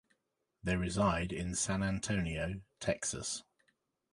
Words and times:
They 0.63 0.75
reside 0.77 1.31
in 1.31 1.53
San 1.53 1.83
Antonio, 1.83 2.61
Texas. 2.79 3.43